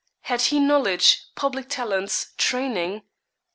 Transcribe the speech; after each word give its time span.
Had 0.21 0.41
he 0.41 0.59
knowledge, 0.59 1.25
public 1.35 1.69
talents, 1.69 2.33
training? 2.35 3.03